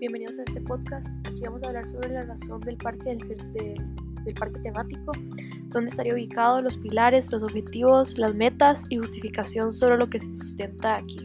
[0.00, 1.06] bienvenidos a este podcast.
[1.26, 3.52] Aquí vamos a hablar sobre la razón del parque, del,
[4.24, 5.12] del, parque temático,
[5.66, 10.30] dónde estaría ubicado, los pilares, los objetivos, las metas y justificación sobre lo que se
[10.30, 11.18] sustenta aquí.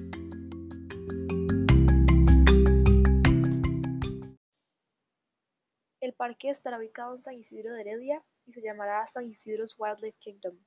[6.01, 10.17] El parque estará ubicado en San Isidro de Heredia y se llamará San Isidro's Wildlife
[10.19, 10.57] Kingdom.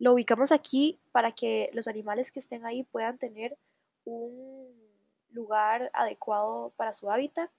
[0.00, 3.56] Lo ubicamos aquí para que los animales que estén ahí puedan tener
[4.04, 4.85] un
[5.36, 7.50] lugar adecuado para su hábitat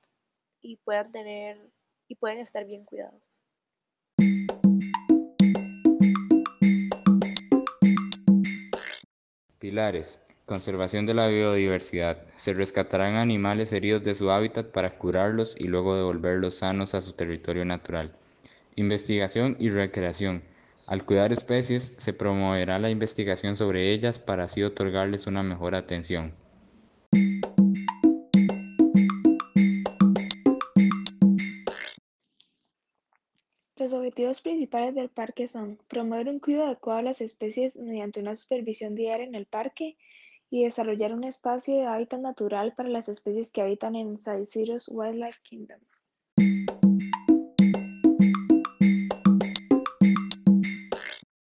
[0.62, 1.58] y puedan tener
[2.08, 3.38] y pueden estar bien cuidados.
[9.59, 10.20] Pilares.
[10.45, 12.26] Conservación de la biodiversidad.
[12.38, 17.14] Se rescatarán animales heridos de su hábitat para curarlos y luego devolverlos sanos a su
[17.14, 18.16] territorio natural.
[18.75, 20.44] Investigación y recreación.
[20.86, 26.34] Al cuidar especies, se promoverá la investigación sobre ellas para así otorgarles una mejor atención.
[33.80, 38.36] Los objetivos principales del parque son promover un cuidado adecuado a las especies mediante una
[38.36, 39.97] supervisión diaria en el parque
[40.50, 45.42] y desarrollar un espacio de hábitat natural para las especies que habitan en Citrus Wildlife
[45.44, 45.80] Kingdom.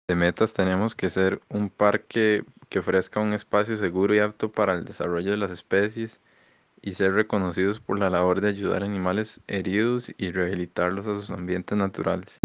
[0.08, 4.72] De metas tenemos que ser un parque que ofrezca un espacio seguro y apto para
[4.72, 6.18] el desarrollo de las especies,
[6.82, 11.30] y ser reconocidos por la labor de ayudar a animales heridos y rehabilitarlos a sus
[11.30, 12.40] ambientes naturales.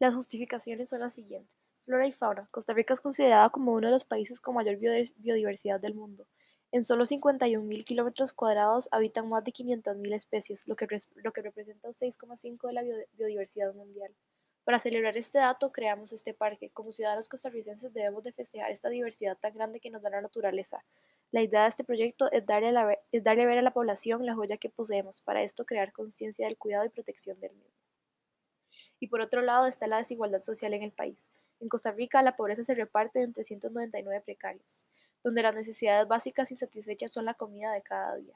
[0.00, 1.74] Las justificaciones son las siguientes.
[1.84, 2.48] Flora y fauna.
[2.50, 6.26] Costa Rica es considerada como uno de los países con mayor biodiversidad del mundo.
[6.72, 11.88] En solo 51.000 kilómetros cuadrados habitan más de 500.000 especies, lo que, lo que representa
[11.88, 14.14] un 6,5 de la biodiversidad mundial.
[14.64, 16.70] Para celebrar este dato, creamos este parque.
[16.70, 20.84] Como ciudadanos costarricenses debemos de festejar esta diversidad tan grande que nos da la naturaleza.
[21.32, 24.26] La idea de este proyecto es darle, a es darle a ver a la población
[24.26, 27.70] la joya que poseemos, para esto crear conciencia del cuidado y protección del mismo.
[28.98, 31.30] Y por otro lado está la desigualdad social en el país.
[31.60, 34.86] En Costa Rica la pobreza se reparte en 399 precarios,
[35.22, 38.34] donde las necesidades básicas y satisfechas son la comida de cada día.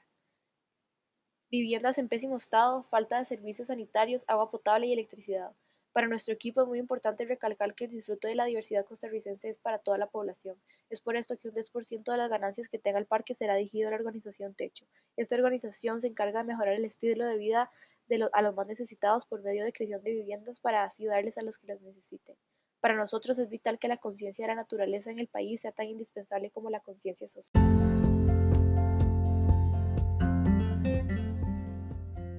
[1.51, 5.51] Viviendas en pésimo estado, falta de servicios sanitarios, agua potable y electricidad.
[5.95, 9.57] Para nuestro equipo es muy importante recalcar que el disfrute de la diversidad costarricense es
[9.57, 10.57] para toda la población.
[10.89, 13.87] Es por esto que un 10% de las ganancias que tenga el parque será dirigido
[13.87, 14.85] a la organización Techo.
[15.15, 17.71] Esta organización se encarga de mejorar el estilo de vida
[18.09, 21.43] de a los más necesitados por medio de creación de viviendas para así darles a
[21.43, 22.35] los que las necesiten.
[22.81, 25.87] Para nosotros es vital que la conciencia de la naturaleza en el país sea tan
[25.87, 27.63] indispensable como la conciencia social.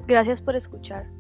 [0.07, 1.16] Gracias por escuchar.